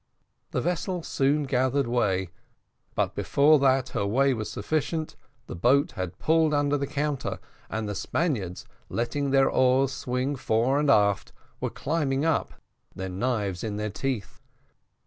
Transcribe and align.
The 0.49 0.61
vessel 0.61 1.03
soon 1.03 1.43
gathered 1.43 1.85
way, 1.87 2.31
but 2.95 3.13
before 3.13 3.59
that 3.59 3.89
her 3.89 4.03
way 4.03 4.33
was 4.33 4.49
sufficient, 4.49 5.15
the 5.45 5.55
boat 5.55 5.91
had 5.91 6.17
pulled 6.17 6.55
under 6.55 6.75
the 6.75 6.87
counter, 6.87 7.37
and 7.69 7.87
the 7.87 7.93
Spaniards, 7.93 8.65
letting 8.89 9.29
their 9.29 9.47
oars 9.47 9.91
swing 9.91 10.35
fore 10.35 10.79
and 10.79 10.89
aft, 10.89 11.33
were 11.59 11.69
climbing 11.69 12.25
up, 12.25 12.55
their 12.95 13.09
knives 13.09 13.63
in 13.63 13.75
their 13.77 13.91
teeth. 13.91 14.41